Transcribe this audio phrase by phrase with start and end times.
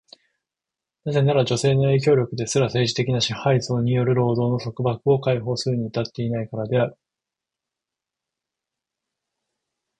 [1.03, 6.97] なぜなら、女性の影響力ですら、政治的な支配層による労働の束縛を解放するには至っていないからである。